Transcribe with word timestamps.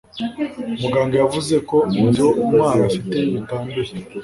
muganga 0.81 1.15
yavuze 1.21 1.55
ko 1.69 1.77
ibyo 2.07 2.25
ntwali 2.49 2.81
afite 2.89 3.17
bitanduye 3.33 3.91